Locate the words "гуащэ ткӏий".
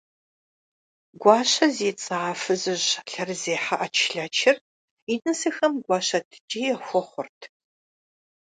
5.85-6.67